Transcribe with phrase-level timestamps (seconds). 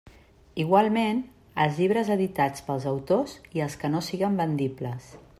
[0.61, 1.19] Igualment,
[1.65, 5.11] els llibres editats pels autors i els que no siguen vendibles.